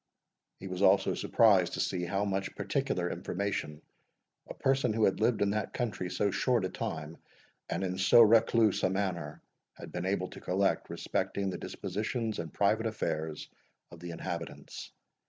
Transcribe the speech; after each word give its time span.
He 0.57 0.67
was 0.67 0.81
also 0.81 1.13
surprised 1.13 1.73
to 1.73 1.79
see 1.79 2.05
how 2.05 2.25
much 2.25 2.55
particular 2.55 3.07
information 3.11 3.83
a 4.49 4.55
person 4.55 4.93
who 4.93 5.05
had 5.05 5.19
lived 5.19 5.43
in 5.43 5.51
that 5.51 5.75
country 5.75 6.09
so 6.09 6.31
short 6.31 6.65
a 6.65 6.69
time, 6.69 7.17
and 7.69 7.83
in 7.83 7.99
so 7.99 8.23
recluse 8.23 8.81
a 8.81 8.89
manner, 8.89 9.43
had 9.73 9.91
been 9.91 10.07
able 10.07 10.29
to 10.29 10.41
collect 10.41 10.89
respecting 10.89 11.51
the 11.51 11.59
dispositions 11.59 12.39
and 12.39 12.51
private 12.51 12.87
affairs 12.87 13.47
of 13.91 13.99
the 13.99 14.09
inhabitants. 14.09 14.91